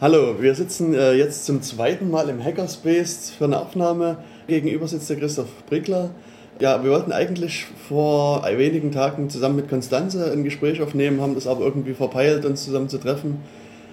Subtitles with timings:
[0.00, 4.16] Hallo, wir sitzen äh, jetzt zum zweiten Mal im Hackerspace für eine Aufnahme.
[4.48, 6.10] Gegenüber sitzt der Christoph Brickler.
[6.58, 11.46] Ja, wir wollten eigentlich vor wenigen Tagen zusammen mit Konstanze ein Gespräch aufnehmen, haben das
[11.46, 13.38] aber irgendwie verpeilt, uns zusammen zu treffen.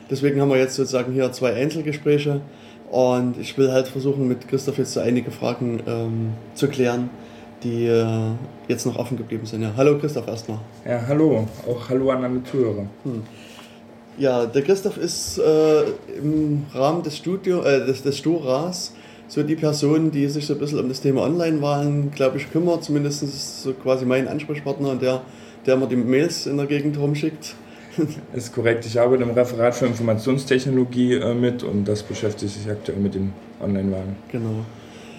[0.10, 2.42] Deswegen haben wir jetzt sozusagen hier zwei Einzelgespräche
[2.90, 7.12] und ich will halt versuchen, mit Christoph jetzt so einige Fragen ähm, zu klären,
[7.64, 8.32] die äh,
[8.68, 9.62] jetzt noch offen geblieben sind.
[9.62, 10.58] Ja, hallo Christoph erstmal.
[10.84, 11.48] Ja, hallo.
[11.70, 12.88] Auch hallo an alle Zuhörer.
[13.04, 13.22] Hm.
[14.18, 15.84] Ja, der Christoph ist äh,
[16.18, 18.94] im Rahmen des Studio, äh, des, des Sturas
[19.32, 22.84] so die Person, die sich so ein bisschen um das Thema Online-Wahlen, glaube ich, kümmert.
[22.84, 25.22] Zumindest ist so quasi mein Ansprechpartner und der,
[25.66, 27.56] der mir die Mails in der Gegend rumschickt.
[28.34, 28.86] Ist korrekt.
[28.86, 33.34] Ich arbeite im Referat für Informationstechnologie äh, mit und das beschäftigt sich aktuell mit den
[33.62, 34.16] Online-Wahlen.
[34.32, 34.66] Genau.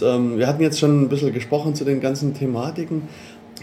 [0.02, 3.02] Ähm, wir hatten jetzt schon ein bisschen gesprochen zu den ganzen Thematiken.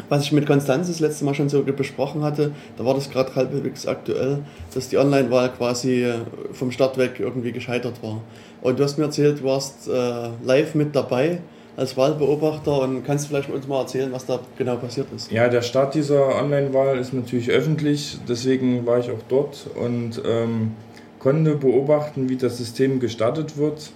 [0.07, 3.35] Was ich mit Konstanz das letzte Mal schon so besprochen hatte, da war das gerade
[3.35, 4.39] halbwegs aktuell,
[4.73, 6.13] dass die Online-Wahl quasi äh,
[6.53, 8.21] vom Start weg irgendwie gescheitert war.
[8.61, 11.39] Und du hast mir erzählt, du warst äh, live mit dabei
[11.77, 15.31] als Wahlbeobachter und kannst du vielleicht uns mal erzählen, was da genau passiert ist?
[15.31, 20.71] Ja, der Start dieser Online-Wahl ist natürlich öffentlich, deswegen war ich auch dort und ähm,
[21.19, 23.91] konnte beobachten, wie das System gestartet wird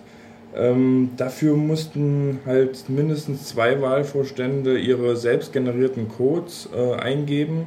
[0.55, 7.65] ähm, dafür mussten halt mindestens zwei Wahlvorstände ihre selbst generierten Codes äh, eingeben,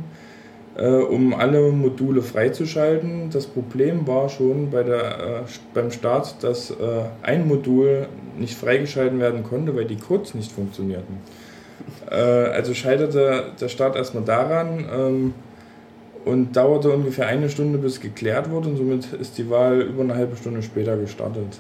[0.77, 3.31] äh, um alle Module freizuschalten.
[3.31, 5.41] Das Problem war schon bei der, äh,
[5.75, 6.75] beim Start, dass äh,
[7.23, 8.07] ein Modul
[8.39, 11.17] nicht freigeschalten werden konnte, weil die Codes nicht funktionierten.
[12.09, 15.35] Äh, also scheiterte der Start erstmal daran ähm,
[16.25, 20.15] und dauerte ungefähr eine Stunde, bis geklärt wurde und somit ist die Wahl über eine
[20.15, 21.59] halbe Stunde später gestartet.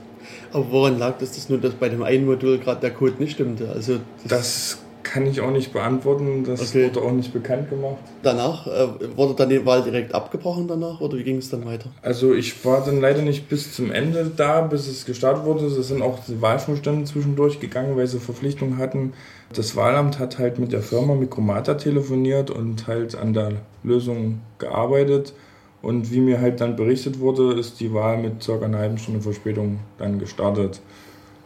[0.52, 3.32] Aber woran lag das, dass nur dass bei dem einen Modul gerade der Code nicht
[3.32, 3.68] stimmte?
[3.70, 6.86] Also das, das, kann ich auch nicht beantworten, das okay.
[6.86, 7.96] wurde auch nicht bekannt gemacht.
[8.22, 11.90] Danach äh, wurde dann die Wahl direkt abgebrochen danach oder wie ging es dann weiter?
[12.02, 15.66] Also ich war dann leider nicht bis zum Ende da, bis es gestartet wurde.
[15.66, 19.12] Es sind auch die Wahlvorstände zwischendurch gegangen, weil sie Verpflichtungen hatten.
[19.54, 23.52] Das Wahlamt hat halt mit der Firma Mikromata telefoniert und halt an der
[23.84, 25.34] Lösung gearbeitet.
[25.82, 28.64] Und wie mir halt dann berichtet wurde, ist die Wahl mit ca.
[28.64, 30.80] einer halben Stunde Verspätung dann gestartet.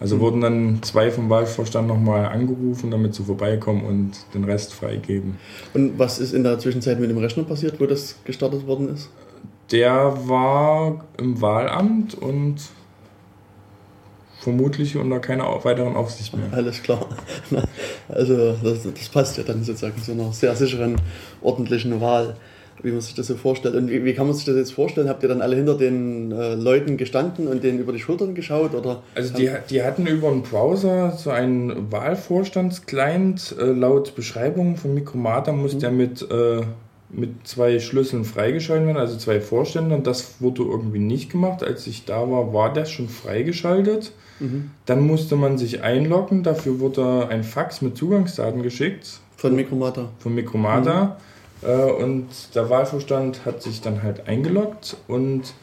[0.00, 0.20] Also mhm.
[0.20, 5.36] wurden dann zwei vom Wahlvorstand nochmal angerufen, damit sie vorbeikommen und den Rest freigeben.
[5.74, 9.10] Und was ist in der Zwischenzeit mit dem Rechner passiert, wo das gestartet worden ist?
[9.70, 12.56] Der war im Wahlamt und
[14.40, 16.46] vermutlich unter keiner weiteren Aufsicht mehr.
[16.52, 17.06] Alles klar.
[18.08, 21.00] Also das, das passt ja dann sozusagen zu einer sehr sicheren,
[21.42, 22.34] ordentlichen Wahl
[22.82, 23.74] wie man sich das so vorstellt.
[23.74, 25.08] Und wie, wie, kann man sich das jetzt vorstellen?
[25.08, 28.74] Habt ihr dann alle hinter den äh, Leuten gestanden und denen über die Schultern geschaut?
[28.74, 33.56] Oder also die, die hatten über einen Browser so einen Wahlvorstandsclient.
[33.58, 35.80] Äh, laut Beschreibung von Mikromata muss mhm.
[35.80, 36.62] der mit, äh,
[37.10, 39.94] mit zwei Schlüsseln freigeschaltet werden, also zwei Vorstände.
[39.94, 41.62] Und das wurde irgendwie nicht gemacht.
[41.62, 44.12] Als ich da war, war das schon freigeschaltet.
[44.38, 44.70] Mhm.
[44.86, 46.42] Dann musste man sich einloggen.
[46.42, 49.20] Dafür wurde ein Fax mit Zugangsdaten geschickt.
[49.36, 50.10] Von Mikromata.
[50.18, 51.04] Von Mikromata.
[51.04, 51.30] Mhm
[51.68, 55.54] und der Wahlvorstand hat sich dann halt eingeloggt und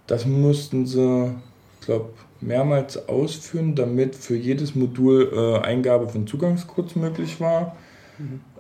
[0.07, 1.33] Das mussten sie,
[1.81, 7.77] ich glaube, mehrmals ausführen, damit für jedes Modul äh, Eingabe von Zugangscodes möglich war.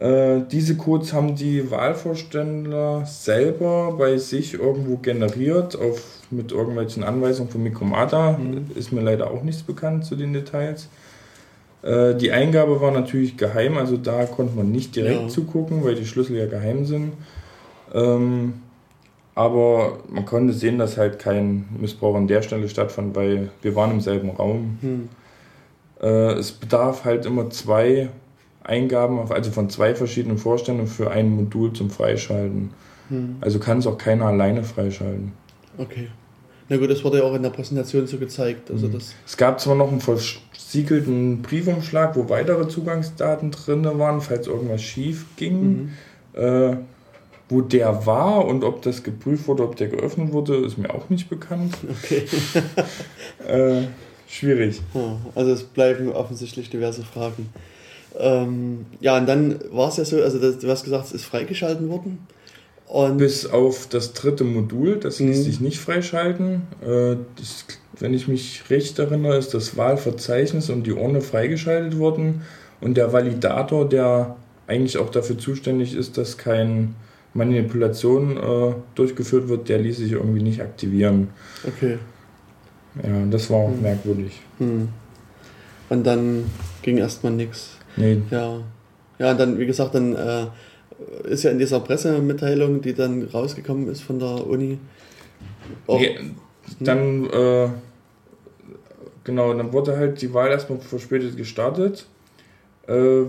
[0.00, 7.50] Äh, diese Codes haben die Wahlvorstände selber bei sich irgendwo generiert, auf, mit irgendwelchen Anweisungen
[7.50, 8.38] von Mikromata.
[8.38, 8.70] Mhm.
[8.74, 10.88] Ist mir leider auch nichts bekannt zu den Details.
[11.82, 15.28] Äh, die Eingabe war natürlich geheim, also da konnte man nicht direkt ja.
[15.28, 17.12] zugucken, weil die Schlüssel ja geheim sind.
[17.92, 18.54] Ähm,
[19.34, 23.90] aber man konnte sehen, dass halt kein Missbrauch an der Stelle stattfand, weil wir waren
[23.90, 24.78] im selben Raum.
[24.80, 25.08] Mhm.
[26.00, 28.10] Äh, es bedarf halt immer zwei
[28.64, 32.70] Eingaben, also von zwei verschiedenen Vorständen für ein Modul zum Freischalten.
[33.08, 33.36] Hm.
[33.40, 35.32] Also kann es auch keiner alleine freischalten.
[35.78, 36.08] Okay.
[36.68, 38.70] Na gut, das wurde ja auch in der Präsentation so gezeigt.
[38.70, 38.94] Also hm.
[38.94, 44.82] das es gab zwar noch einen versiegelten Briefumschlag, wo weitere Zugangsdaten drin waren, falls irgendwas
[44.82, 45.90] schief ging.
[46.34, 46.40] Mhm.
[46.40, 46.76] Äh,
[47.52, 51.10] wo der war und ob das geprüft wurde, ob der geöffnet wurde, ist mir auch
[51.10, 51.76] nicht bekannt.
[52.02, 52.24] Okay.
[53.46, 53.82] äh,
[54.26, 54.80] schwierig.
[55.34, 57.50] also es bleiben offensichtlich diverse Fragen.
[58.18, 61.24] Ähm, ja, und dann war es ja so, also das, du hast gesagt, es ist
[61.24, 62.26] freigeschalten worden.
[62.86, 65.42] Und Bis auf das dritte Modul, das ließ mhm.
[65.42, 66.62] sich nicht freischalten.
[66.82, 67.64] Äh, das,
[67.98, 72.42] wenn ich mich recht erinnere, ist das Wahlverzeichnis und die Urne freigeschaltet worden.
[72.80, 74.36] Und der Validator, der
[74.66, 76.88] eigentlich auch dafür zuständig ist, dass keine
[77.34, 81.28] Manipulation äh, durchgeführt wird, der ließ sich irgendwie nicht aktivieren.
[81.66, 81.98] Okay.
[83.02, 83.82] Ja, das war auch hm.
[83.82, 84.40] merkwürdig.
[84.58, 84.88] Hm.
[85.88, 86.44] Und dann
[86.82, 87.70] ging erstmal nichts.
[87.96, 88.22] Nee.
[88.30, 88.60] Ja.
[89.18, 90.46] Ja, und dann, wie gesagt, dann äh,
[91.24, 94.78] ist ja in dieser Pressemitteilung, die dann rausgekommen ist von der Uni.
[95.86, 96.18] Auch, nee,
[96.80, 97.68] dann, äh,
[99.24, 102.06] genau, dann wurde halt die Wahl erstmal verspätet gestartet.
[102.86, 103.24] Äh,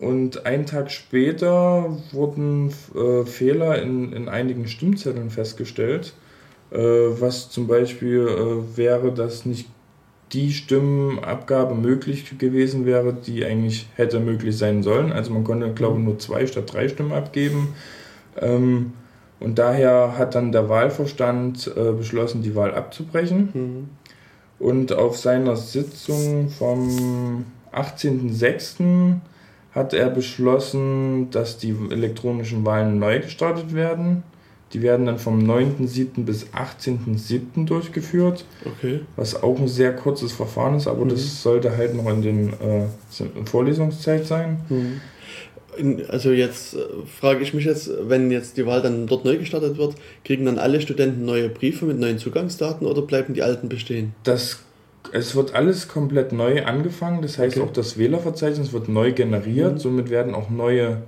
[0.00, 6.12] und einen Tag später wurden äh, Fehler in, in einigen Stimmzetteln festgestellt,
[6.72, 9.68] äh, was zum Beispiel äh, wäre, dass nicht
[10.32, 15.12] die Stimmenabgabe möglich gewesen wäre, die eigentlich hätte möglich sein sollen.
[15.12, 17.74] Also man konnte, glaube ich, nur zwei statt drei Stimmen abgeben.
[18.40, 18.92] Ähm,
[19.40, 23.50] und daher hat dann der Wahlverstand äh, beschlossen, die Wahl abzubrechen.
[23.52, 23.88] Mhm.
[24.58, 29.16] Und auf seiner Sitzung vom 18.06
[29.72, 34.22] hat er beschlossen, dass die elektronischen Wahlen neu gestartet werden.
[34.74, 36.24] Die werden dann vom 9.7.
[36.24, 37.64] bis 18.7.
[37.64, 38.44] durchgeführt.
[38.64, 39.00] Okay.
[39.14, 41.10] Was auch ein sehr kurzes Verfahren ist, aber mhm.
[41.10, 42.86] das sollte halt noch in den äh,
[43.44, 44.60] Vorlesungszeit sein.
[44.68, 45.00] Mhm.
[46.08, 49.78] Also jetzt äh, frage ich mich jetzt, wenn jetzt die Wahl dann dort neu gestartet
[49.78, 49.94] wird,
[50.24, 54.14] kriegen dann alle Studenten neue Briefe mit neuen Zugangsdaten oder bleiben die alten bestehen?
[54.24, 54.58] Das
[55.12, 57.66] es wird alles komplett neu angefangen, das heißt okay.
[57.66, 59.78] auch das Wählerverzeichnis wird neu generiert, mhm.
[59.78, 61.02] somit werden auch neue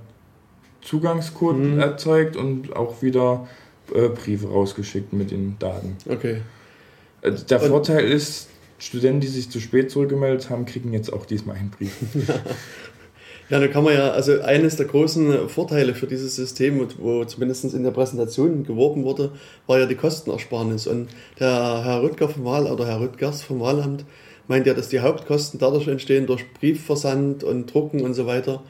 [0.87, 1.79] Zugangscode mhm.
[1.79, 3.47] erzeugt und auch wieder
[3.93, 5.97] äh, Briefe rausgeschickt mit den Daten.
[6.07, 6.41] Okay.
[7.21, 8.47] Äh, der und Vorteil ist,
[8.79, 11.93] Studenten, die sich zu spät zurückgemeldet haben, kriegen jetzt auch diesmal einen Brief.
[13.49, 17.63] Ja, da kann man ja, also eines der großen Vorteile für dieses System, wo zumindest
[17.73, 19.31] in der Präsentation geworben wurde,
[19.67, 20.85] war ja die Kostenersparnis.
[20.85, 21.07] Und
[21.39, 21.47] der
[21.85, 24.03] Herr Rüttger vom Wahl oder Herr Rüttgers vom Wahlamt
[24.49, 28.63] meint ja, dass die Hauptkosten dadurch entstehen durch Briefversand und Drucken und so weiter.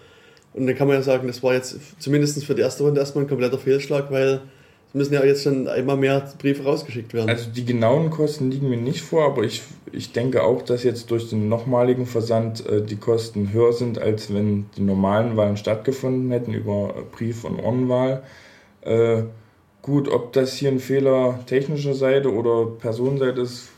[0.57, 3.25] Und dann kann man ja sagen, das war jetzt zumindest für die erste Runde erstmal
[3.25, 4.41] ein kompletter Fehlschlag, weil
[4.89, 7.29] es müssen ja jetzt schon einmal mehr Briefe rausgeschickt werden.
[7.29, 9.61] Also die genauen Kosten liegen mir nicht vor, aber ich,
[9.91, 14.33] ich denke auch, dass jetzt durch den nochmaligen Versand äh, die Kosten höher sind, als
[14.33, 18.23] wenn die normalen Wahlen stattgefunden hätten über Brief- und Online-Wahl.
[18.81, 19.23] Äh,
[19.83, 23.69] gut, ob das hier ein Fehler technischer Seite oder Personenseite ist,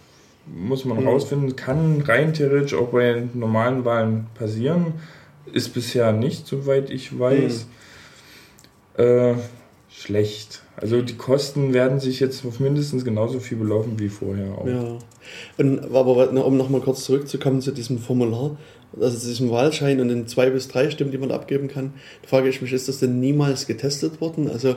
[0.45, 1.07] muss man mhm.
[1.07, 1.55] rausfinden.
[1.55, 4.93] Kann rein theoretisch auch bei normalen Wahlen passieren.
[5.53, 7.65] Ist bisher nicht, soweit ich weiß.
[8.97, 9.03] Mhm.
[9.03, 9.35] Äh,
[9.89, 10.61] schlecht.
[10.77, 14.67] Also die Kosten werden sich jetzt auf mindestens genauso viel belaufen wie vorher auch.
[14.67, 14.97] Ja.
[15.57, 18.57] Und, aber um nochmal kurz zurückzukommen zu diesem Formular,
[18.99, 21.93] also zu diesem Wahlschein und den zwei bis drei Stimmen, die man abgeben kann,
[22.25, 24.49] frage ich mich, ist das denn niemals getestet worden?
[24.49, 24.75] Also,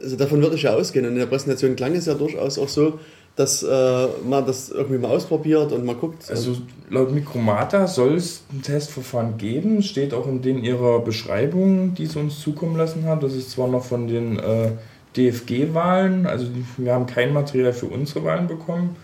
[0.00, 1.04] also davon würde ich ja ausgehen.
[1.04, 2.98] Und in der Präsentation klang es ja durchaus auch so,
[3.36, 6.30] dass äh, man das irgendwie mal ausprobiert und mal guckt.
[6.30, 6.56] Also
[6.88, 12.18] laut Mikromata soll es ein Testverfahren geben, steht auch in den ihrer Beschreibung, die sie
[12.18, 13.22] uns zukommen lassen hat.
[13.22, 14.70] Das ist zwar noch von den äh,
[15.16, 16.46] DFG-Wahlen, also
[16.78, 18.96] wir haben kein Material für unsere Wahlen bekommen.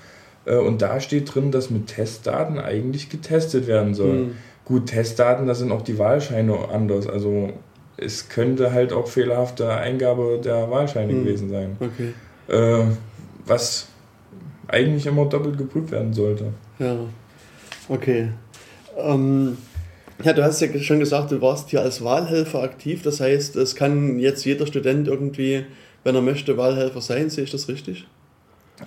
[0.46, 4.14] Äh, und da steht drin, dass mit Testdaten eigentlich getestet werden soll.
[4.14, 4.34] Mhm.
[4.64, 7.06] Gut, Testdaten, da sind auch die Wahlscheine anders.
[7.06, 7.50] Also
[7.98, 11.24] es könnte halt auch fehlerhafte Eingabe der Wahlscheine mhm.
[11.24, 11.76] gewesen sein.
[11.80, 12.14] Okay.
[12.48, 12.86] Äh,
[13.44, 13.88] was
[14.72, 16.52] eigentlich immer doppelt geprüft werden sollte.
[16.78, 16.96] Ja,
[17.88, 18.28] okay.
[18.96, 19.56] Ähm,
[20.22, 23.02] ja, du hast ja schon gesagt, du warst hier als Wahlhelfer aktiv.
[23.02, 25.64] Das heißt, es kann jetzt jeder Student irgendwie
[26.04, 27.30] wenn er möchte, Wahlhelfer sein.
[27.30, 28.06] Sehe ich das richtig?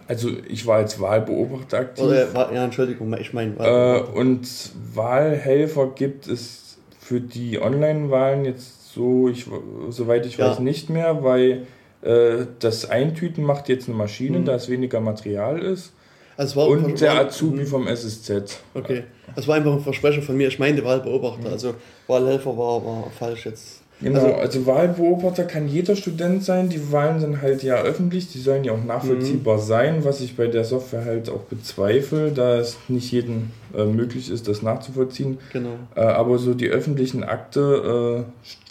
[0.08, 2.04] Also ich war als Wahlbeobachter aktiv.
[2.04, 4.48] Oder, ja, Entschuldigung, ich meine Äh, und
[4.94, 9.46] Wahlhelfer gibt es für die Online-Wahlen jetzt so, ich,
[9.89, 10.50] soweit ich ja.
[10.50, 11.68] weiß, nicht mehr, weil
[12.02, 14.46] das Eintüten macht jetzt eine Maschine, mhm.
[14.46, 15.92] da es weniger Material ist.
[16.38, 17.68] Also und der Azubi mhm.
[17.68, 18.60] vom SSZ.
[18.74, 19.04] Okay,
[19.36, 20.50] das war einfach ein Versprecher von mir.
[20.50, 21.54] Ich meinte Wahlbeobachter, mhm.
[21.54, 21.75] also
[22.08, 23.82] Wahlhelfer war, war falsch jetzt.
[24.02, 26.70] Genau, also, also, Wahlbeobachter kann jeder Student sein.
[26.70, 29.62] Die Wahlen sind halt ja öffentlich, die sollen ja auch nachvollziehbar mhm.
[29.62, 34.30] sein, was ich bei der Software halt auch bezweifle, da es nicht jedem äh, möglich
[34.30, 35.38] ist, das nachzuvollziehen.
[35.54, 35.75] Genau.
[35.96, 38.25] Äh, aber so die öffentlichen Akte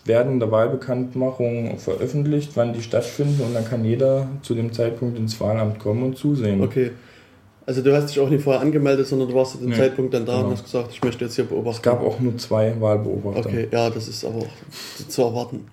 [0.05, 4.73] äh, werden in der Wahlbekanntmachung veröffentlicht, wann die stattfinden und dann kann jeder zu dem
[4.73, 6.63] Zeitpunkt ins Wahlamt kommen und zusehen.
[6.63, 6.91] Okay.
[7.67, 10.13] Also du hast dich auch nicht vorher angemeldet, sondern du warst zu dem nee, Zeitpunkt
[10.13, 10.49] dann da genau.
[10.49, 11.77] und hast gesagt, ich möchte jetzt hier beobachten.
[11.77, 13.49] Es gab auch nur zwei Wahlbeobachter.
[13.49, 15.67] Okay, ja, das ist aber auch zu erwarten.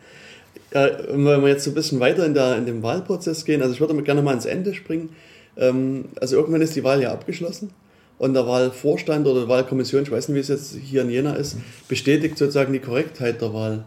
[0.73, 3.73] Ja, wenn wir jetzt so ein bisschen weiter in, der, in den Wahlprozess gehen, also
[3.73, 5.09] ich würde gerne mal ans Ende springen.
[5.57, 7.71] Ähm, also irgendwann ist die Wahl ja abgeschlossen
[8.17, 11.57] und der Wahlvorstand oder Wahlkommission, ich weiß nicht, wie es jetzt hier in Jena ist,
[11.89, 13.83] bestätigt sozusagen die Korrektheit der Wahl.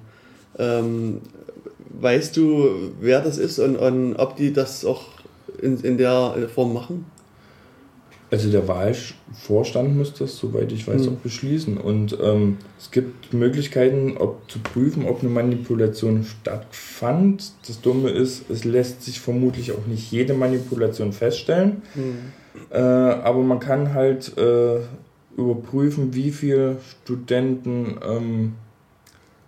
[0.59, 1.23] Ähm,
[2.01, 5.05] weißt du, wer das ist und, und ob die das auch
[5.63, 7.07] in, in der Form machen?
[8.35, 11.13] Also der Wahlvorstand muss das, soweit ich weiß, mhm.
[11.13, 11.77] auch beschließen.
[11.77, 17.53] Und ähm, es gibt Möglichkeiten, ob zu prüfen, ob eine Manipulation stattfand.
[17.69, 21.83] Das Dumme ist, es lässt sich vermutlich auch nicht jede Manipulation feststellen.
[21.95, 22.73] Mhm.
[22.73, 24.81] Äh, aber man kann halt äh,
[25.37, 28.55] überprüfen, wie viele Studenten ähm,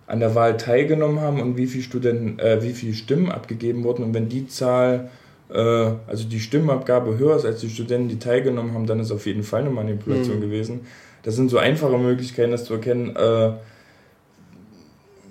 [0.05, 4.03] an der Wahl teilgenommen haben und wie viele Studenten, äh, wie viele Stimmen abgegeben wurden.
[4.03, 5.09] Und wenn die Zahl,
[5.55, 9.43] also die Stimmenabgabe höher ist als die Studenten, die teilgenommen haben, dann ist auf jeden
[9.43, 10.41] Fall eine Manipulation mhm.
[10.41, 10.81] gewesen.
[11.23, 13.15] Das sind so einfache Möglichkeiten, das zu erkennen.
[13.15, 13.51] Äh,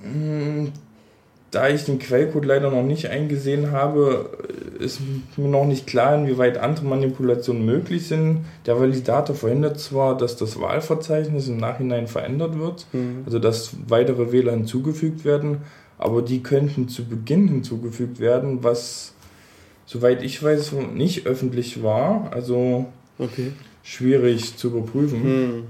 [0.02, 0.72] hm,
[1.50, 4.30] da ich den Quellcode leider noch nicht eingesehen habe,
[4.78, 5.00] ist
[5.36, 8.44] mir noch nicht klar, inwieweit andere Manipulationen möglich sind.
[8.66, 13.22] Der Validator verhindert zwar, dass das Wahlverzeichnis im Nachhinein verändert wird, mhm.
[13.24, 15.62] also dass weitere Wähler hinzugefügt werden,
[15.98, 19.14] aber die könnten zu Beginn hinzugefügt werden, was,
[19.86, 22.30] soweit ich weiß, nicht öffentlich war.
[22.32, 22.86] Also
[23.18, 23.52] okay.
[23.82, 25.22] schwierig zu überprüfen.
[25.22, 25.64] Mhm.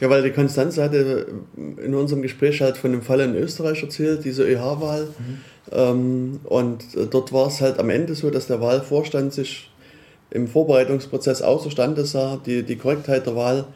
[0.00, 4.24] Ja, weil die Konstanze hatte in unserem Gespräch halt von dem Fall in Österreich erzählt,
[4.24, 5.06] diese ÖH-Wahl.
[5.06, 5.38] Mhm.
[5.70, 9.70] Ähm, und dort war es halt am Ende so, dass der Wahlvorstand sich
[10.30, 13.66] im Vorbereitungsprozess außerstande sah, die, die Korrektheit der Wahl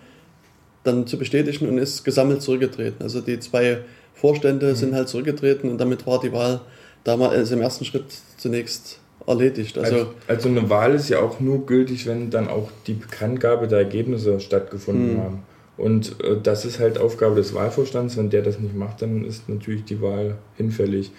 [0.85, 3.03] dann zu bestätigen und ist gesammelt zurückgetreten.
[3.03, 3.79] Also die zwei
[4.15, 4.75] Vorstände mhm.
[4.75, 6.61] sind halt zurückgetreten und damit war die Wahl
[7.05, 9.79] damals also im ersten Schritt zunächst erledigt.
[9.79, 13.69] Also, also, also, eine Wahl ist ja auch nur gültig, wenn dann auch die Bekanntgabe
[13.69, 15.21] der Ergebnisse stattgefunden mhm.
[15.21, 15.43] haben.
[15.77, 18.17] Und äh, das ist halt Aufgabe des Wahlvorstands.
[18.17, 21.11] Wenn der das nicht macht, dann ist natürlich die Wahl hinfällig.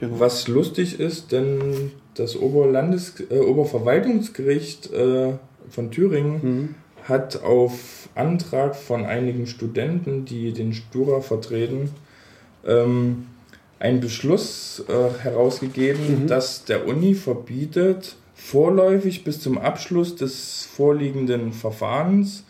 [0.00, 0.20] Genau.
[0.20, 5.32] Was lustig ist, denn das Oberlandes äh, Oberverwaltungsgericht äh,
[5.70, 6.74] von Thüringen mhm.
[7.04, 11.90] hat auf Antrag von einigen Studenten, die den Stura vertreten,
[12.66, 13.26] ähm,
[13.84, 16.26] einen Beschluss äh, herausgegeben, mhm.
[16.26, 22.44] dass der Uni verbietet, vorläufig bis zum Abschluss des vorliegenden Verfahrens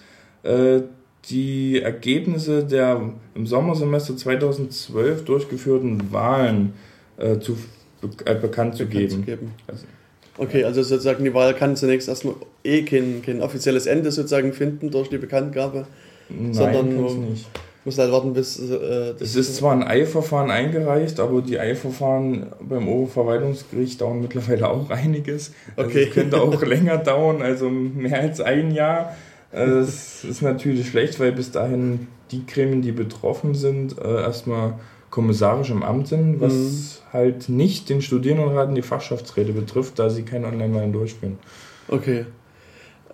[0.44, 0.82] äh,
[1.28, 6.74] die Ergebnisse der im Sommersemester 2012 durchgeführten Wahlen
[7.16, 7.58] äh, zu,
[8.24, 9.10] äh, bekannt, zu geben.
[9.10, 9.50] Zu geben.
[9.66, 9.86] Also,
[10.38, 14.92] okay, also sozusagen die Wahl kann zunächst erstmal eh kein, kein offizielles Ende sozusagen finden
[14.92, 15.86] durch die Bekanntgabe,
[16.28, 17.48] Nein, sondern nicht.
[17.84, 18.58] Muss halt warten, bis.
[18.58, 24.90] Äh, es ist zwar ein Eilverfahren eingereicht, aber die Eilverfahren beim Oberverwaltungsgericht dauern mittlerweile auch
[24.90, 25.52] einiges.
[25.76, 26.06] Also okay.
[26.08, 29.14] Es könnte auch länger dauern, also mehr als ein Jahr.
[29.52, 34.74] Das ist natürlich schlecht, weil bis dahin die Gremien, die betroffen sind, äh, erstmal
[35.10, 37.12] kommissarisch im Amt sind, was mhm.
[37.12, 41.38] halt nicht den Studierendenrat und die Fachschaftsräte betrifft, da sie keine Online-Wahlen durchführen.
[41.86, 42.26] Okay.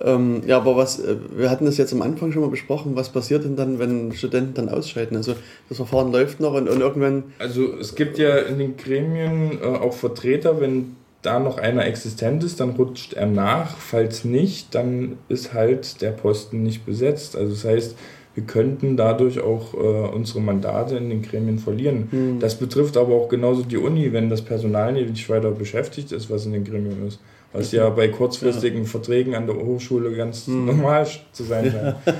[0.02, 3.10] Ähm, ja, aber was, äh, wir hatten das jetzt am Anfang schon mal besprochen, was
[3.10, 5.16] passiert denn dann, wenn Studenten dann ausscheiden?
[5.16, 5.34] Also
[5.68, 7.24] das Verfahren läuft noch und, und irgendwann.
[7.38, 12.42] Also es gibt ja in den Gremien äh, auch Vertreter, wenn da noch einer existent
[12.44, 13.76] ist, dann rutscht er nach.
[13.76, 17.36] Falls nicht, dann ist halt der Posten nicht besetzt.
[17.36, 17.96] Also das heißt,
[18.34, 22.08] wir könnten dadurch auch äh, unsere Mandate in den Gremien verlieren.
[22.10, 22.40] Mhm.
[22.40, 26.46] Das betrifft aber auch genauso die Uni, wenn das Personal nicht weiter beschäftigt ist, was
[26.46, 27.20] in den Gremien ist.
[27.52, 28.88] Was ja bei kurzfristigen ja.
[28.88, 30.66] Verträgen an der Hochschule ganz mhm.
[30.66, 31.96] normal zu sein scheint.
[32.06, 32.14] Ja.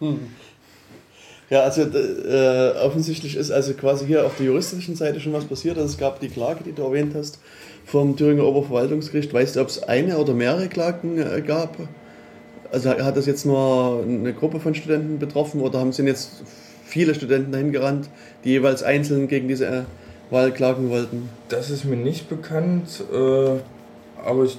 [0.00, 0.20] hm.
[1.48, 5.78] Ja, also äh, offensichtlich ist also quasi hier auf der juristischen Seite schon was passiert.
[5.78, 7.40] Also es gab die Klage, die du erwähnt hast,
[7.84, 9.34] vom Thüringer Oberverwaltungsgericht.
[9.34, 11.76] Weißt du, ob es eine oder mehrere Klagen äh, gab?
[12.70, 16.44] Also hat das jetzt nur eine Gruppe von Studenten betroffen oder haben sind jetzt
[16.84, 18.08] viele Studenten dahin gerannt,
[18.44, 19.82] die jeweils einzeln gegen diese äh,
[20.30, 21.28] Wahl klagen wollten?
[21.48, 23.58] Das ist mir nicht bekannt, äh,
[24.24, 24.58] aber ich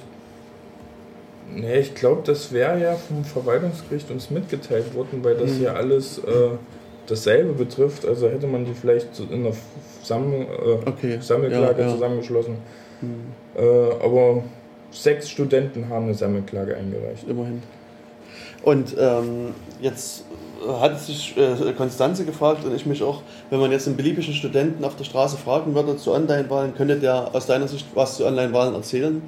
[1.54, 5.64] Nee, ich glaube, das wäre ja vom Verwaltungsgericht uns mitgeteilt worden, weil das mhm.
[5.64, 6.50] ja alles äh,
[7.06, 8.06] dasselbe betrifft.
[8.06, 9.54] Also hätte man die vielleicht in einer
[10.02, 11.18] Sammel, äh, okay.
[11.20, 11.94] Sammelklage ja, ja.
[11.94, 12.56] zusammengeschlossen.
[13.00, 13.60] Mhm.
[13.60, 14.44] Äh, aber
[14.90, 17.28] sechs Studenten haben eine Sammelklage eingereicht.
[17.28, 17.62] Immerhin.
[18.62, 20.24] Und ähm, jetzt
[20.80, 24.84] hat sich äh, Konstanze gefragt und ich mich auch, wenn man jetzt einen beliebigen Studenten
[24.84, 28.74] auf der Straße fragen würde zu Online-Wahlen, könnte der aus deiner Sicht was zu Online-Wahlen
[28.74, 29.22] erzählen?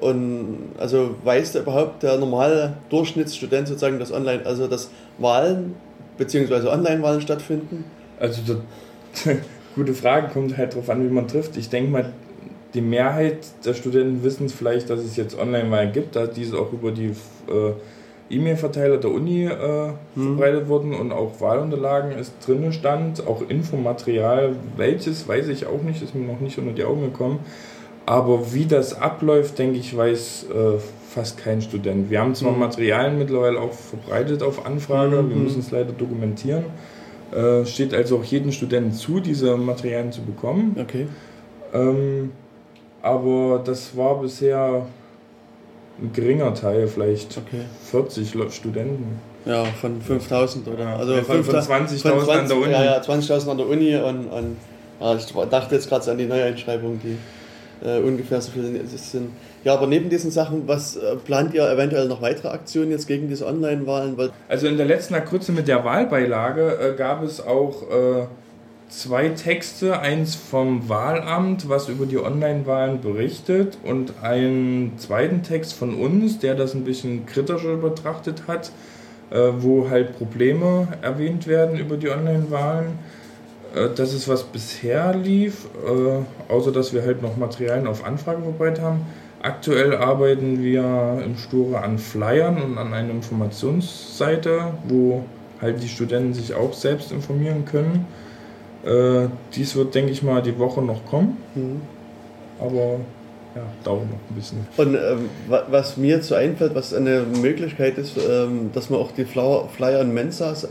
[0.00, 5.74] Und also weiß der überhaupt der normale Durchschnittsstudent sozusagen, dass Online, also dass Wahlen
[6.18, 7.84] beziehungsweise Online-Wahlen stattfinden?
[8.18, 9.36] Also das,
[9.74, 11.56] gute Frage, kommt halt darauf an, wie man trifft.
[11.56, 12.12] Ich denke mal,
[12.74, 16.90] die Mehrheit der Studenten wissen vielleicht, dass es jetzt Online-Wahlen gibt, da diese auch über
[16.90, 17.10] die
[17.48, 17.72] äh,
[18.34, 19.50] E-Mail-Verteiler der Uni äh,
[20.14, 20.36] hm.
[20.36, 26.02] verbreitet wurden und auch Wahlunterlagen ist drin stand, auch Infomaterial, welches weiß ich auch nicht,
[26.02, 27.40] ist mir noch nicht unter die Augen gekommen.
[28.06, 32.10] Aber wie das abläuft, denke ich, weiß äh, fast kein Student.
[32.10, 32.58] Wir haben zwar mhm.
[32.58, 35.30] Materialien mittlerweile auch verbreitet auf Anfrage, mhm.
[35.30, 36.64] wir müssen es leider dokumentieren.
[37.32, 40.76] Äh, steht also auch jedem Studenten zu, diese Materialien zu bekommen.
[40.80, 41.06] Okay.
[41.72, 42.32] Ähm,
[43.02, 44.86] aber das war bisher
[46.00, 47.62] ein geringer Teil, vielleicht okay.
[47.90, 49.20] 40 Studenten.
[49.44, 50.96] Ja, von 5000 oder?
[50.96, 52.72] Also ja, von, von 20.000 an der Uni.
[52.72, 54.56] Ja, ja 20.000 an der Uni und, und
[55.00, 57.18] ja, ich dachte jetzt gerade an die Neueinschreibung, die
[57.86, 59.30] äh, ungefähr so viele sind.
[59.64, 63.28] Ja, aber neben diesen Sachen, was äh, plant ihr eventuell noch weitere Aktionen jetzt gegen
[63.28, 64.16] diese Online-Wahlen?
[64.48, 68.26] Also in der letzten Akkurze mit der Wahlbeilage äh, gab es auch äh,
[68.88, 75.94] zwei Texte, eins vom Wahlamt, was über die Online-Wahlen berichtet und einen zweiten Text von
[75.94, 78.70] uns, der das ein bisschen kritischer betrachtet hat,
[79.30, 82.98] äh, wo halt Probleme erwähnt werden über die Online-Wahlen.
[83.74, 88.42] Äh, das ist was bisher lief, äh, außer dass wir halt noch Materialien auf Anfrage
[88.42, 89.06] vorbei haben.
[89.42, 95.24] Aktuell arbeiten wir im Sture an Flyern und an einer Informationsseite, wo
[95.60, 98.06] halt die Studenten sich auch selbst informieren können.
[98.84, 101.36] Äh, dies wird, denke ich mal, die Woche noch kommen.
[101.54, 101.80] Mhm.
[102.58, 103.00] Aber
[103.54, 104.66] ja, dauert noch ein bisschen.
[104.76, 105.28] Und ähm,
[105.68, 110.00] was mir jetzt so einfällt, was eine Möglichkeit ist, ähm, dass man auch die Flyer
[110.00, 110.68] und Mensas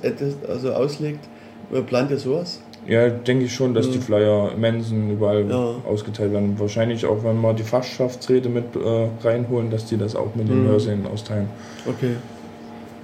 [0.48, 1.20] also auslegt,
[1.88, 2.60] plant ihr sowas?
[2.88, 3.91] Ja, denke ich schon, dass mhm.
[3.93, 5.75] die Flyer Mensen überall ja.
[5.88, 6.60] ausgeteilt werden.
[6.60, 10.63] Wahrscheinlich auch, wenn wir die Fachschaftsräte mit äh, reinholen, dass die das auch mit den
[10.63, 10.67] mhm.
[10.67, 11.48] Hörsälen austeilen.
[11.88, 12.15] Okay.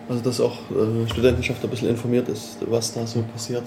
[0.09, 3.63] Also, dass auch äh, Studentenschaft ein bisschen informiert ist, was da so passiert.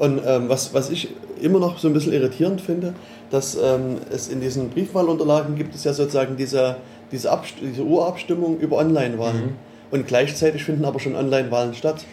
[0.00, 1.08] Und ähm, was, was ich
[1.42, 2.94] immer noch so ein bisschen irritierend finde,
[3.30, 6.76] dass ähm, es in diesen Briefwahlunterlagen gibt es ja sozusagen diese,
[7.12, 9.42] diese, diese Urabstimmung über Online-Wahlen.
[9.42, 9.56] Mhm.
[9.90, 12.06] Und gleichzeitig finden aber schon Online-Wahlen statt.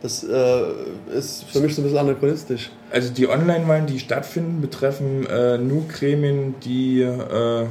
[0.00, 0.62] Das äh,
[1.14, 2.70] ist für mich so ein bisschen anachronistisch.
[2.90, 7.66] Also die Online-Wahlen, die stattfinden, betreffen äh, nur Gremien, die äh,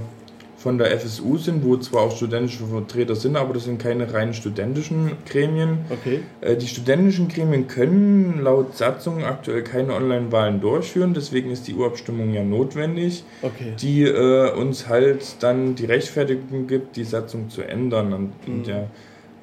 [0.64, 4.34] von der FSU sind, wo zwar auch studentische Vertreter sind, aber das sind keine rein
[4.34, 5.80] studentischen Gremien.
[5.90, 6.22] Okay.
[6.40, 12.34] Äh, die studentischen Gremien können laut Satzung aktuell keine Online-Wahlen durchführen, deswegen ist die Urabstimmung
[12.34, 13.74] ja notwendig, okay.
[13.82, 18.14] die äh, uns halt dann die Rechtfertigung gibt, die Satzung zu ändern.
[18.14, 18.54] Und, mhm.
[18.54, 18.88] und ja,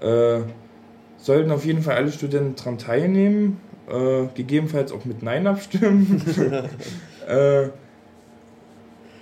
[0.00, 0.40] äh,
[1.18, 3.60] sollten auf jeden Fall alle Studenten daran teilnehmen,
[3.90, 6.22] äh, gegebenenfalls auch mit Nein abstimmen.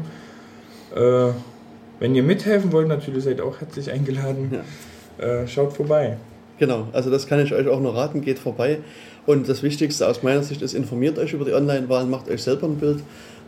[0.95, 1.31] Äh,
[2.05, 4.61] wenn ihr mithelfen wollt, natürlich seid ihr auch herzlich eingeladen.
[5.19, 5.27] Ja.
[5.27, 6.19] Äh, schaut vorbei.
[6.59, 8.81] Genau, also das kann ich euch auch nur raten, geht vorbei.
[9.25, 12.67] Und das Wichtigste aus meiner Sicht ist, informiert euch über die Online-Wahlen, macht euch selber
[12.67, 12.99] ein Bild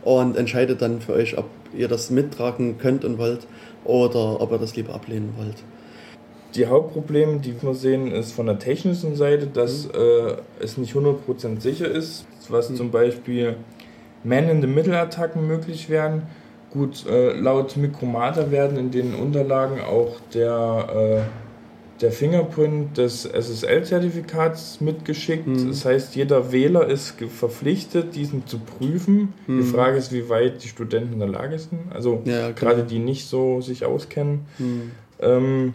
[0.03, 1.45] und entscheidet dann für euch, ob
[1.77, 3.45] ihr das mittragen könnt und wollt
[3.85, 5.57] oder ob ihr das lieber ablehnen wollt.
[6.55, 9.91] Die Hauptprobleme, die wir sehen, ist von der technischen Seite, dass mhm.
[9.93, 12.75] äh, es nicht 100% sicher ist, was mhm.
[12.75, 13.57] zum Beispiel
[14.23, 16.23] Man-in-the-Middle-Attacken möglich werden
[16.69, 24.81] Gut, äh, laut Mikromata werden in den Unterlagen auch der, äh, der Fingerprint des SSL-Zertifikats
[24.81, 25.47] mitgeschickt.
[25.47, 25.69] Mhm.
[25.69, 29.33] Das heißt, jeder Wähler ist verpflichtet, diesen zu prüfen.
[29.47, 29.61] Mhm.
[29.61, 31.91] Die Frage ist, wie weit die Studenten in der Lage sind.
[31.93, 34.41] Also ja, gerade die nicht so sich auskennen.
[34.59, 34.91] Mhm.
[35.19, 35.73] Ähm,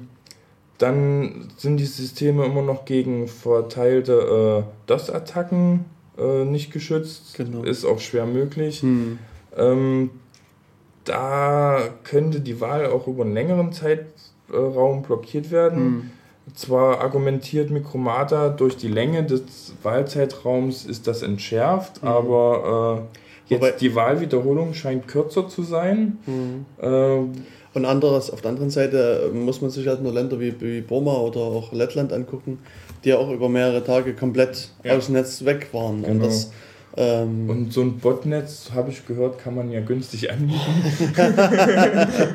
[0.78, 5.84] dann sind die Systeme immer noch gegen verteilte äh, DOS-Attacken
[6.18, 7.34] äh, nicht geschützt.
[7.36, 7.62] Genau.
[7.62, 8.82] Ist auch schwer möglich.
[8.82, 9.18] Mhm.
[9.56, 10.10] Ähm,
[11.04, 15.84] da könnte die Wahl auch über einen längeren Zeitraum blockiert werden.
[15.84, 16.10] Mhm.
[16.54, 22.08] Zwar argumentiert Mikromata, durch die Länge des Wahlzeitraums ist das entschärft, mhm.
[22.08, 23.08] aber
[23.48, 26.18] äh, jetzt Wobei, die Wahlwiederholung scheint kürzer zu sein.
[26.26, 26.66] Mhm.
[26.80, 27.18] Äh,
[27.74, 31.14] und anderes, auf der anderen Seite muss man sich halt nur Länder wie, wie Burma
[31.14, 32.58] oder auch Lettland angucken,
[33.02, 34.96] die ja auch über mehrere Tage komplett ja.
[34.96, 36.02] aus dem Netz weg waren.
[36.02, 36.12] Genau.
[36.12, 36.52] Und das
[36.96, 40.84] ähm und so ein Botnetz, habe ich gehört, kann man ja günstig anbieten.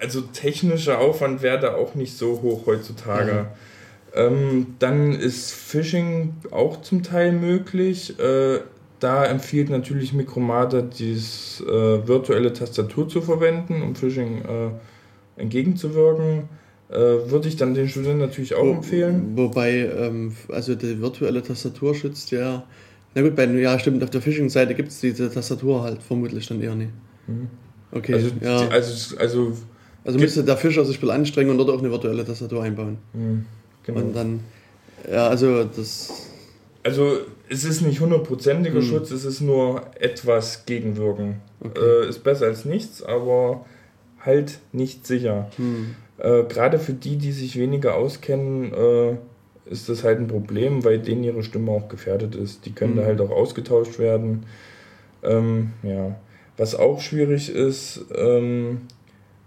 [0.00, 3.30] also technischer Aufwand wäre da auch nicht so hoch heutzutage.
[3.30, 4.26] Ja.
[4.26, 8.18] Ähm, dann ist Phishing auch zum Teil möglich.
[8.18, 8.60] Äh,
[8.98, 16.48] da empfiehlt natürlich Micromata, die äh, virtuelle Tastatur zu verwenden, um Phishing äh, entgegenzuwirken.
[16.88, 19.32] Äh, würde ich dann den Studenten natürlich auch Wo, empfehlen.
[19.36, 22.64] Wobei, ähm, also die virtuelle Tastatur schützt ja
[23.16, 26.60] na gut, bei, ja, stimmt, auf der Phishing-Seite gibt es diese Tastatur halt vermutlich dann
[26.60, 26.90] eher nicht.
[27.26, 27.48] Mhm.
[27.90, 28.68] Okay, also, ja.
[28.68, 29.52] also, also
[30.04, 32.98] Also müsste der Fischer sich ein anstrengen und dort auch eine virtuelle Tastatur einbauen.
[33.14, 33.46] Mhm,
[33.84, 34.00] genau.
[34.00, 34.40] Und dann,
[35.10, 36.10] ja, also das.
[36.82, 38.84] Also es ist nicht hundertprozentiger mhm.
[38.84, 41.40] Schutz, es ist nur etwas gegenwirken.
[41.60, 41.80] Okay.
[41.80, 43.64] Äh, ist besser als nichts, aber
[44.20, 45.50] halt nicht sicher.
[45.56, 45.96] Mhm.
[46.18, 49.16] Äh, Gerade für die, die sich weniger auskennen, äh,
[49.68, 52.66] ist das halt ein Problem, weil denen ihre Stimme auch gefährdet ist.
[52.66, 52.98] Die können mhm.
[52.98, 54.44] da halt auch ausgetauscht werden.
[55.22, 56.16] Ähm, ja.
[56.56, 58.82] Was auch schwierig ist, ähm,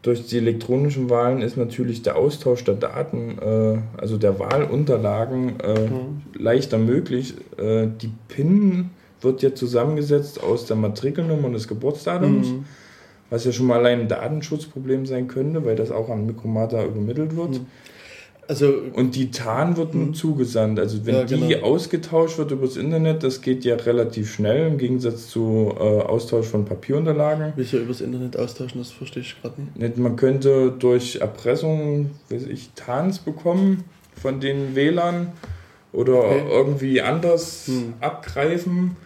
[0.01, 5.89] durch die elektronischen Wahlen ist natürlich der Austausch der Daten, äh, also der Wahlunterlagen, äh,
[5.89, 6.21] mhm.
[6.38, 7.34] leichter möglich.
[7.58, 12.65] Äh, die PIN wird ja zusammengesetzt aus der Matrikelnummer und des Geburtsdatums, mhm.
[13.29, 17.36] was ja schon mal allein ein Datenschutzproblem sein könnte, weil das auch an Mikromata übermittelt
[17.36, 17.51] wird.
[17.51, 17.65] Mhm.
[18.49, 20.13] Also, und die TAN wird nun hm.
[20.15, 20.79] zugesandt.
[20.79, 21.45] Also wenn ja, genau.
[21.45, 26.47] die ausgetauscht wird übers Internet, das geht ja relativ schnell im Gegensatz zu äh, Austausch
[26.47, 27.53] von Papierunterlagen.
[27.55, 29.99] Wie soll übers Internet austauschen, das verstehe ich gerade nicht.
[29.99, 33.83] Man könnte durch Erpressung, weiß ich, TANs bekommen
[34.19, 35.31] von den Wählern
[35.93, 36.43] oder okay.
[36.49, 37.93] irgendwie anders hm.
[37.99, 38.97] abgreifen.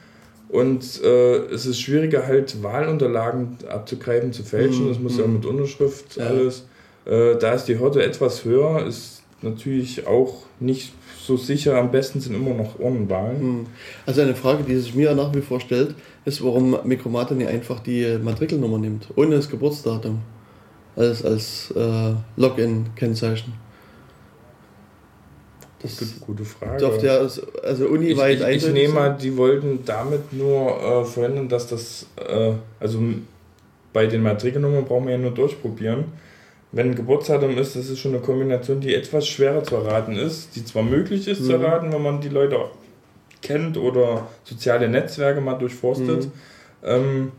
[0.48, 4.84] Und äh, es ist schwieriger, halt Wahlunterlagen abzugreifen, zu fälschen.
[4.84, 4.88] Hm.
[4.88, 5.20] Das muss hm.
[5.20, 6.28] ja mit Unterschrift ja.
[6.28, 6.66] alles.
[7.04, 11.78] Äh, da ist die Hürde etwas höher, ist natürlich auch nicht so sicher.
[11.78, 13.40] Am besten sind immer noch Urnenwahlen.
[13.40, 13.66] Hm.
[14.06, 17.80] Also eine Frage, die sich mir nach wie vor stellt, ist, warum Mikromata nicht einfach
[17.80, 20.20] die Matrikelnummer nimmt, ohne das Geburtsdatum
[20.96, 23.54] als, als äh, Login-Kennzeichen.
[25.82, 26.88] Das ist eine gute Frage.
[26.88, 31.50] Auf der, also uniweit ich, ich, ich nehme mal, die wollten damit nur äh, verhindern,
[31.50, 33.00] dass das, äh, also
[33.92, 36.06] bei den Matrikelnummern brauchen wir ja nur durchprobieren
[36.74, 40.56] wenn ein Geburtsdatum ist, das ist schon eine Kombination, die etwas schwerer zu erraten ist,
[40.56, 41.46] die zwar möglich ist mhm.
[41.46, 42.58] zu erraten, wenn man die Leute
[43.44, 46.26] kennt oder soziale Netzwerke mal durchforstet.
[46.26, 46.32] Mhm.
[46.84, 47.32] Ähm,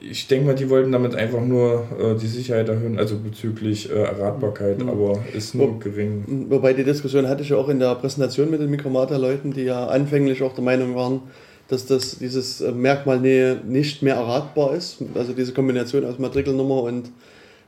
[0.00, 3.94] ich denke mal, die wollten damit einfach nur äh, die Sicherheit erhöhen, also bezüglich äh,
[3.94, 4.88] Erratbarkeit, mhm.
[4.88, 6.46] aber ist nur Wo, gering.
[6.50, 9.86] Wobei die Diskussion hatte ich ja auch in der Präsentation mit den Mikromata-Leuten, die ja
[9.86, 11.22] anfänglich auch der Meinung waren,
[11.66, 14.98] dass das, dieses Merkmal nicht mehr erratbar ist.
[15.14, 17.10] Also diese Kombination aus Matrikelnummer und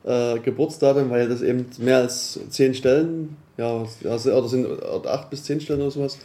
[0.05, 4.67] äh, Geburtsdatum, weil das eben mehr als zehn Stellen, ja, also, oder sind
[5.07, 6.19] acht bis zehn Stellen oder sowas.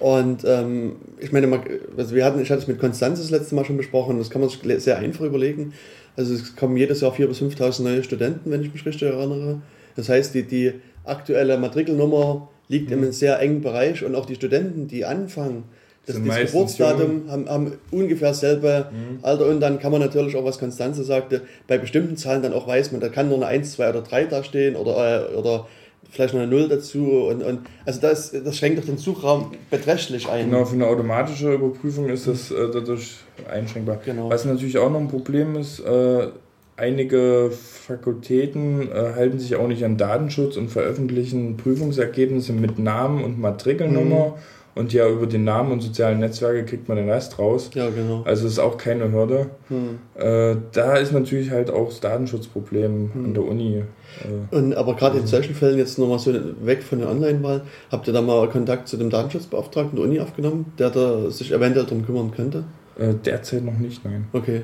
[0.00, 1.60] Und ähm, ich meine,
[1.96, 4.40] also wir hatten, ich hatte es mit Konstanz das letzte Mal schon besprochen, das kann
[4.40, 5.72] man sich sehr einfach überlegen.
[6.16, 9.60] Also es kommen jedes Jahr 4.000 bis 5.000 neue Studenten, wenn ich mich richtig erinnere.
[9.96, 10.72] Das heißt, die, die
[11.04, 12.92] aktuelle Matrikelnummer liegt mhm.
[12.92, 15.64] in einem sehr engen Bereich und auch die Studenten, die anfangen,
[16.08, 19.18] das, das Geburtsdatum haben, haben, ungefähr dasselbe mhm.
[19.22, 22.66] Alter und dann kann man natürlich auch, was Konstanze sagte, bei bestimmten Zahlen dann auch
[22.66, 25.66] weiß man, da kann nur eine 1, 2 oder 3 da stehen oder, äh, oder
[26.10, 30.28] vielleicht noch eine 0 dazu und, und also das, das schränkt doch den Suchraum beträchtlich
[30.28, 30.50] ein.
[30.50, 33.16] Genau, für eine automatische Überprüfung ist das äh, dadurch
[33.50, 34.00] einschränkbar.
[34.04, 34.30] Genau.
[34.30, 36.28] Was natürlich auch noch ein Problem ist, äh,
[36.76, 43.38] einige Fakultäten äh, halten sich auch nicht an Datenschutz und veröffentlichen Prüfungsergebnisse mit Namen und
[43.38, 44.28] Matrikelnummer.
[44.28, 47.70] Mhm und ja, über den Namen und sozialen Netzwerke kriegt man den Rest raus.
[47.74, 48.22] Ja, genau.
[48.24, 49.50] Also ist auch keine Hürde.
[49.68, 49.98] Hm.
[50.14, 53.24] Äh, da ist natürlich halt auch das Datenschutzproblem hm.
[53.24, 53.82] an der Uni.
[54.22, 56.32] Äh, und, aber gerade in solchen Fällen jetzt nochmal so
[56.64, 60.72] weg von der Online-Wahl, habt ihr da mal Kontakt zu dem Datenschutzbeauftragten der Uni aufgenommen,
[60.78, 62.62] der da sich eventuell darum kümmern könnte?
[62.96, 64.26] Äh, derzeit noch nicht, nein.
[64.32, 64.62] Okay.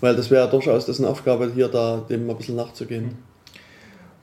[0.00, 3.16] Weil das wäre durchaus dessen Aufgabe, hier da dem mal ein bisschen nachzugehen.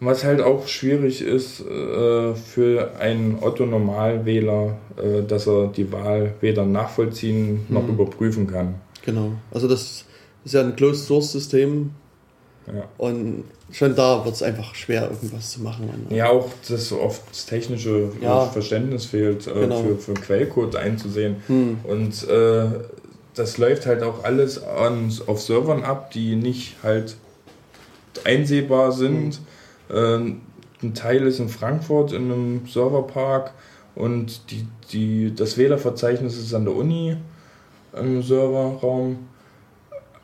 [0.02, 6.66] Was halt auch schwierig ist äh, für einen Otto-Normalwähler, äh, dass er die Wahl weder
[6.66, 7.92] nachvollziehen noch mhm.
[7.92, 8.76] überprüfen kann.
[9.06, 9.32] Genau.
[9.52, 10.04] Also das
[10.44, 11.92] ist ja ein Closed-Source-System.
[12.68, 12.84] Ja.
[12.98, 15.90] Und schon da wird es einfach schwer, irgendwas zu machen.
[16.10, 18.48] Ja, auch dass oft das technische ja.
[18.48, 19.82] Verständnis fehlt, äh, genau.
[19.82, 21.38] für, für Quellcode einzusehen.
[21.48, 21.78] Hm.
[21.84, 22.66] Und äh,
[23.34, 27.16] das läuft halt auch alles an, auf Servern ab, die nicht halt
[28.26, 29.36] einsehbar sind.
[29.36, 29.46] Hm
[29.94, 30.42] ähm,
[30.84, 33.54] ein Teil ist in Frankfurt in einem Serverpark
[33.96, 37.16] und die, die, das Wählerverzeichnis ist an der Uni
[37.98, 39.20] im Serverraum.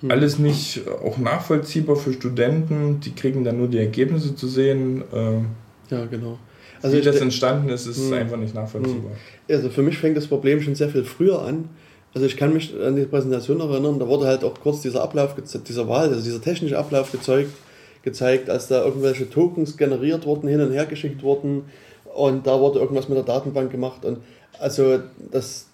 [0.01, 0.11] Hm.
[0.11, 5.03] Alles nicht auch nachvollziehbar für Studenten, die kriegen dann nur die Ergebnisse zu sehen.
[5.13, 5.47] Ähm,
[5.89, 6.37] ja, genau.
[6.81, 8.13] Also wie das entstanden ist, ist hm.
[8.13, 9.11] einfach nicht nachvollziehbar.
[9.11, 9.55] Hm.
[9.55, 11.69] Also für mich fängt das Problem schon sehr viel früher an.
[12.13, 15.35] Also ich kann mich an die Präsentation erinnern, da wurde halt auch kurz dieser Ablauf,
[15.65, 17.51] dieser Wahl, also dieser technische Ablauf gezeigt
[18.03, 21.63] gezeigt, als da irgendwelche Tokens generiert wurden, hin und her geschickt wurden
[22.13, 24.19] und da wurde irgendwas mit der Datenbank gemacht und
[24.59, 24.99] also
[25.31, 25.67] das,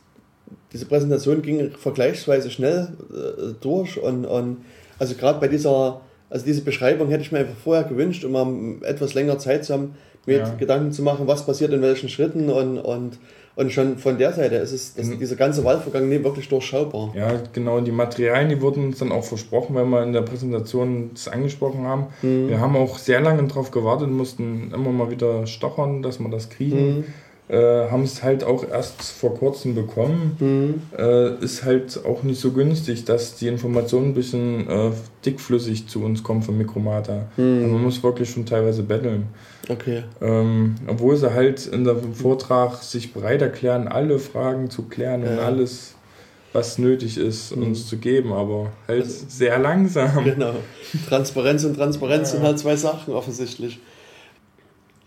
[0.73, 4.57] diese Präsentation ging vergleichsweise schnell äh, durch und, und
[4.99, 9.13] also gerade bei dieser, also diese Beschreibung hätte ich mir einfach vorher gewünscht, um etwas
[9.13, 10.55] länger Zeit zu haben, mit ja.
[10.55, 13.17] Gedanken zu machen, was passiert in welchen Schritten und, und,
[13.57, 17.11] und schon von der Seite ist es, ist dieser ganze Wahlvorgang nicht wirklich durchschaubar.
[17.15, 21.09] Ja, genau, die Materialien, die wurden uns dann auch versprochen, weil wir in der Präsentation
[21.15, 22.05] das angesprochen haben.
[22.21, 22.49] Mhm.
[22.49, 26.49] Wir haben auch sehr lange darauf gewartet, mussten immer mal wieder stochern, dass wir das
[26.49, 26.97] kriegen.
[26.97, 27.03] Mhm
[27.49, 30.36] äh, haben es halt auch erst vor kurzem bekommen.
[30.39, 30.81] Mhm.
[30.97, 34.91] Äh, ist halt auch nicht so günstig, dass die Informationen ein bisschen äh,
[35.25, 37.27] dickflüssig zu uns kommen von Mikromata.
[37.38, 37.63] Mhm.
[37.63, 39.27] Also man muss wirklich schon teilweise betteln.
[39.69, 40.03] Okay.
[40.21, 45.31] Ähm, obwohl sie halt in dem Vortrag sich bereit erklären, alle Fragen zu klären ja.
[45.31, 45.95] und alles
[46.53, 47.63] was nötig ist, mhm.
[47.63, 50.23] uns zu geben, aber halt also, sehr langsam.
[50.23, 50.55] Genau.
[51.07, 52.36] Transparenz und Transparenz ja.
[52.38, 53.79] sind halt zwei Sachen offensichtlich.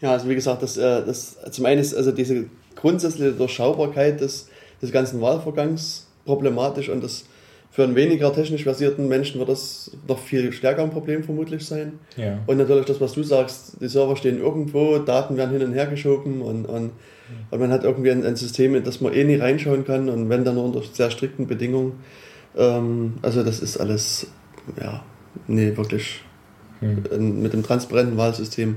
[0.00, 4.48] Ja, also wie gesagt, das, äh, das zum einen ist also diese grundsätzliche Durchschaubarkeit des,
[4.80, 7.24] des ganzen Wahlvorgangs problematisch und das
[7.72, 12.00] für einen weniger technisch versierten Menschen wird das noch viel stärker ein Problem vermutlich sein.
[12.16, 12.40] Ja.
[12.46, 15.86] Und natürlich das, was du sagst, die Server stehen irgendwo, Daten werden hin und her
[15.86, 16.90] geschoben und, und,
[17.50, 20.28] und man hat irgendwie ein, ein System, in das man eh nie reinschauen kann und
[20.28, 21.92] wenn dann nur unter sehr strikten Bedingungen.
[22.56, 24.26] Ähm, also das ist alles,
[24.80, 25.04] ja,
[25.46, 26.22] nee, wirklich
[26.80, 27.40] hm.
[27.40, 28.76] mit dem transparenten Wahlsystem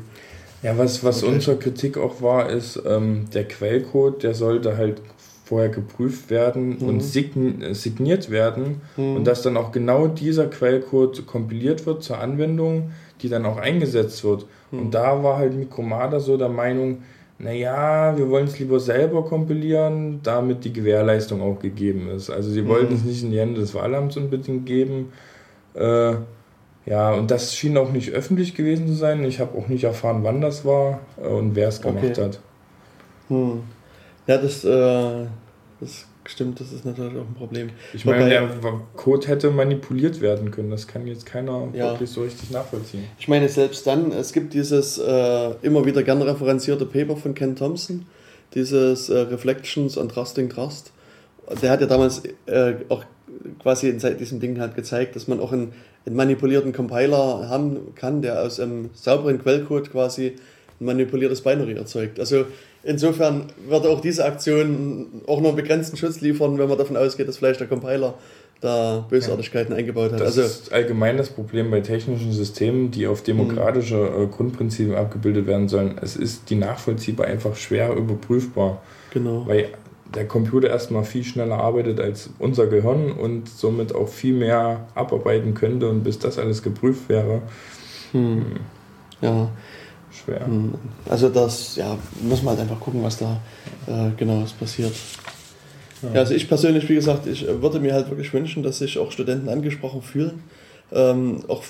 [0.64, 1.34] ja, was, was okay.
[1.34, 5.02] unsere Kritik auch war, ist, ähm, der Quellcode, der sollte halt
[5.46, 6.88] vorher geprüft werden mhm.
[6.88, 9.18] und signiert werden mhm.
[9.18, 14.24] und dass dann auch genau dieser Quellcode kompiliert wird zur Anwendung, die dann auch eingesetzt
[14.24, 14.46] wird.
[14.72, 14.80] Mhm.
[14.80, 17.00] Und da war halt Mikromada so der Meinung,
[17.40, 22.30] naja, wir wollen es lieber selber kompilieren, damit die Gewährleistung auch gegeben ist.
[22.30, 23.00] Also sie wollten mhm.
[23.00, 25.12] es nicht in die Hände des Wahlamts unbedingt geben.
[25.74, 26.14] Äh,
[26.86, 29.24] ja, und das schien auch nicht öffentlich gewesen zu sein.
[29.24, 32.22] Ich habe auch nicht erfahren, wann das war äh, und wer es gemacht okay.
[32.22, 32.40] hat.
[33.30, 33.64] Hm.
[34.28, 35.26] Ja, das, äh,
[35.80, 37.70] das stimmt, das ist natürlich auch ein Problem.
[37.94, 38.50] Ich meine, der
[38.96, 40.72] Code hätte manipuliert werden können.
[40.72, 41.92] Das kann jetzt keiner ja.
[41.92, 43.06] wirklich so richtig nachvollziehen.
[43.18, 47.56] Ich meine, selbst dann, es gibt dieses äh, immer wieder gern referenzierte Paper von Ken
[47.56, 48.06] Thompson,
[48.54, 50.92] dieses äh, Reflections on Trusting Trust.
[51.62, 53.04] Der hat ja damals äh, auch
[53.62, 55.74] quasi in diesem Ding halt gezeigt, dass man auch in
[56.06, 60.34] einen manipulierten Compiler haben kann, der aus einem sauberen Quellcode quasi
[60.80, 62.20] ein manipuliertes Binary erzeugt.
[62.20, 62.46] Also
[62.84, 67.28] insofern wird auch diese Aktion auch nur einen begrenzten Schutz liefern, wenn man davon ausgeht,
[67.28, 68.16] dass vielleicht der Compiler
[68.64, 69.80] da Bösartigkeiten ja.
[69.80, 70.22] eingebaut hat.
[70.22, 74.24] Das also, ist allgemein das Problem bei technischen Systemen, die auf demokratische mhm.
[74.24, 75.96] äh, Grundprinzipien abgebildet werden sollen.
[76.02, 78.82] Es ist die Nachvollziehbar einfach schwer überprüfbar.
[79.14, 79.46] Genau.
[79.48, 79.70] Weil
[80.16, 85.54] der Computer erstmal viel schneller arbeitet als unser Gehirn und somit auch viel mehr abarbeiten
[85.54, 87.42] könnte und bis das alles geprüft wäre.
[88.12, 88.46] Hm.
[89.22, 89.50] Ja.
[90.12, 90.46] Schwer.
[90.46, 90.74] Hm.
[91.10, 93.40] Also das, ja, muss man halt einfach gucken, was da
[93.88, 94.94] äh, genau passiert.
[96.04, 96.10] Ja.
[96.14, 96.20] ja.
[96.20, 99.50] also ich persönlich, wie gesagt, ich würde mir halt wirklich wünschen, dass sich auch Studenten
[99.50, 100.44] angesprochen fühlen,
[100.92, 101.64] ähm, auch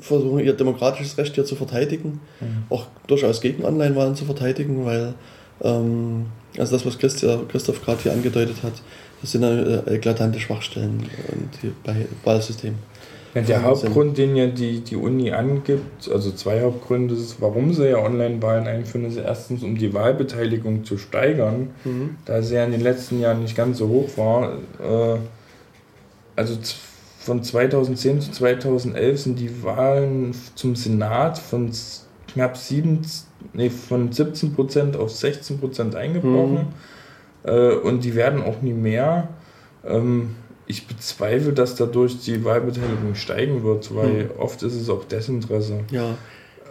[0.00, 2.64] versuchen, ihr demokratisches Recht hier zu verteidigen, mhm.
[2.70, 5.14] auch durchaus gegen Online-Wahlen zu verteidigen, weil
[5.62, 8.74] ähm, also das, was Christoph gerade hier angedeutet hat,
[9.20, 11.04] das sind äh, eklatante Schwachstellen
[11.84, 12.78] bei Wahlsystemen.
[13.34, 17.90] Ja, der Hauptgrund, den ja die, die Uni angibt, also zwei Hauptgründe, ist, warum sie
[17.90, 22.16] ja Online-Wahlen einführen, ist erstens, um die Wahlbeteiligung zu steigern, mhm.
[22.24, 24.54] da sie ja in den letzten Jahren nicht ganz so hoch war.
[24.80, 25.18] Äh,
[26.36, 26.56] also
[27.18, 31.70] von 2010 zu 2011 sind die Wahlen zum Senat von
[32.32, 33.02] knapp 7,
[33.52, 36.66] nee, von 17% auf 16% eingebrochen.
[37.44, 37.50] Mhm.
[37.50, 39.28] Äh, und die werden auch nie mehr.
[39.84, 40.34] Ähm,
[40.66, 44.30] ich bezweifle, dass dadurch die Wahlbeteiligung steigen wird, weil mhm.
[44.38, 45.80] oft ist es auch Desinteresse.
[45.90, 46.16] Ja.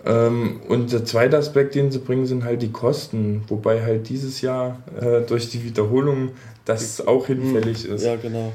[0.06, 4.42] Ähm, und der zweite Aspekt, den sie bringen, sind halt die Kosten, wobei halt dieses
[4.42, 6.30] Jahr äh, durch die Wiederholung
[6.66, 8.06] das auch hinfällig ist.
[8.06, 8.54] Ja, genau.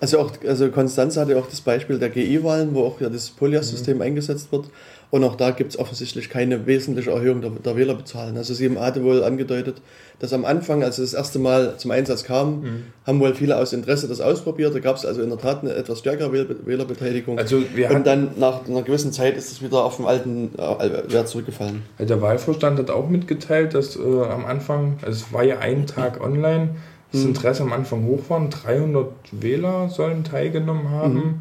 [0.00, 3.96] Also auch, also Konstanz hatte auch das Beispiel der GI-Wahlen, wo auch ja das Polyas-System
[3.96, 4.02] mhm.
[4.02, 4.66] eingesetzt wird.
[5.10, 8.36] Und auch da gibt es offensichtlich keine wesentliche Erhöhung der, der Wählerbezahlen.
[8.36, 9.80] Also Sie hatte wohl angedeutet,
[10.18, 12.82] dass am Anfang, als es das erste Mal zum Einsatz kam, mhm.
[13.06, 14.74] haben wohl viele aus Interesse das ausprobiert.
[14.74, 16.30] Da gab es also in der Tat eine etwas stärkere
[16.66, 17.38] Wählerbeteiligung.
[17.38, 21.28] Also Und dann nach einer gewissen Zeit ist es wieder auf den alten äh, Wert
[21.28, 21.82] zurückgefallen.
[21.98, 26.22] Der Wahlvorstand hat auch mitgeteilt, dass äh, am Anfang, also es war ja ein Tag
[26.22, 26.76] online,
[27.12, 27.28] das mhm.
[27.28, 28.46] Interesse am Anfang hoch war.
[28.46, 31.40] 300 Wähler sollen teilgenommen haben.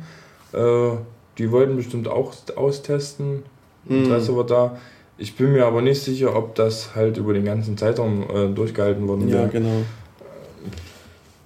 [0.54, 0.58] Mhm.
[0.58, 0.98] Äh,
[1.38, 3.44] die wollten bestimmt auch austesten.
[3.90, 4.38] Interesse mhm.
[4.38, 4.78] war da.
[5.18, 9.08] Ich bin mir aber nicht sicher, ob das halt über den ganzen Zeitraum äh, durchgehalten
[9.08, 9.44] worden wäre.
[9.44, 9.84] Ja, genau.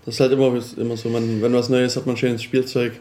[0.06, 2.94] Das ist halt immer, immer so, man, wenn was Neues hat, man schönes Spielzeug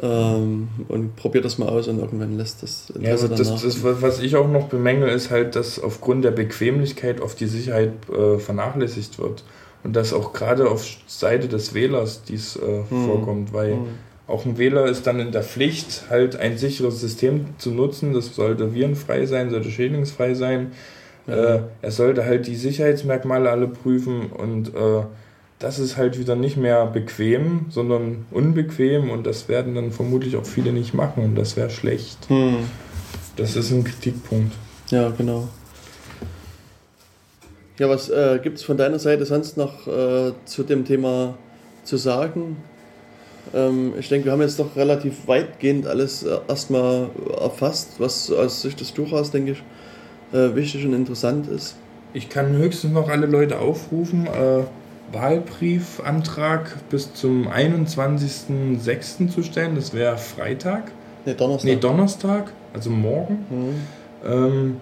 [0.00, 3.62] ähm, und probiert das mal aus und irgendwann lässt das ja, das, danach.
[3.62, 7.92] Das, was ich auch noch bemängel, ist halt, dass aufgrund der Bequemlichkeit oft die Sicherheit
[8.10, 9.44] äh, vernachlässigt wird.
[9.84, 13.06] Und dass auch gerade auf Seite des Wählers dies äh, hm.
[13.06, 13.84] vorkommt, weil hm.
[14.26, 18.14] Auch ein Wähler ist dann in der Pflicht, halt ein sicheres System zu nutzen.
[18.14, 20.72] Das sollte virenfrei sein, sollte schädlingsfrei sein.
[21.26, 25.02] Äh, er sollte halt die Sicherheitsmerkmale alle prüfen und äh,
[25.58, 30.44] das ist halt wieder nicht mehr bequem, sondern unbequem und das werden dann vermutlich auch
[30.44, 32.18] viele nicht machen und das wäre schlecht.
[32.28, 32.58] Hm.
[33.36, 34.52] Das ist ein Kritikpunkt.
[34.90, 35.48] Ja, genau.
[37.78, 41.36] Ja, was äh, gibt es von deiner Seite sonst noch äh, zu dem Thema
[41.82, 42.56] zu sagen?
[43.52, 47.08] Ähm, ich denke, wir haben jetzt doch relativ weitgehend alles äh, erstmal
[47.40, 49.62] erfasst, was aus Sicht des Tuchers, denke ich,
[50.32, 51.76] äh, wichtig und interessant ist.
[52.12, 54.62] Ich kann höchstens noch alle Leute aufrufen, äh,
[55.12, 59.28] Wahlbriefantrag bis zum 21.06.
[59.28, 59.74] zu stellen.
[59.74, 60.90] Das wäre Freitag.
[61.24, 61.70] Nee, Donnerstag.
[61.70, 63.44] Nee, Donnerstag, also morgen.
[63.50, 64.30] Mhm.
[64.30, 64.76] Ähm,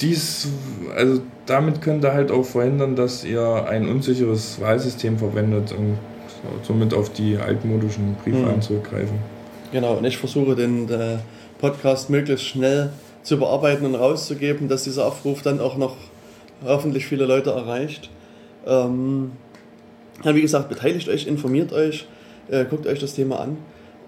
[0.00, 0.48] dies,
[0.94, 5.98] also damit könnt ihr halt auch verhindern, dass ihr ein unsicheres Wahlsystem verwendet und
[6.62, 8.62] somit auf die altmodischen Briefwahlen mhm.
[8.62, 9.18] zurückgreifen.
[9.72, 11.18] Genau, und ich versuche den äh,
[11.58, 12.90] Podcast möglichst schnell
[13.22, 15.96] zu bearbeiten und rauszugeben, dass dieser Aufruf dann auch noch
[16.64, 18.10] hoffentlich viele Leute erreicht.
[18.66, 19.32] Ähm,
[20.24, 22.06] ja, wie gesagt, beteiligt euch, informiert euch,
[22.48, 23.58] äh, guckt euch das Thema an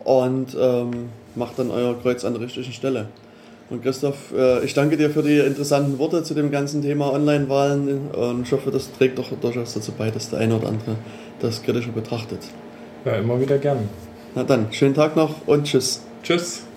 [0.05, 3.09] und ähm, macht dann euer Kreuz an der richtigen Stelle.
[3.71, 8.09] Und Christoph, äh, ich danke dir für die interessanten Worte zu dem ganzen Thema Online-Wahlen
[8.13, 10.97] und ich hoffe, das trägt doch durchaus dazu bei, dass der eine oder andere
[11.41, 12.41] das kritischer betrachtet.
[13.05, 13.89] Ja, immer wieder gern.
[14.35, 16.03] Na dann, schönen Tag noch und tschüss.
[16.23, 16.68] Tschüss.